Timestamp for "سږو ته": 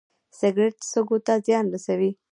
0.91-1.33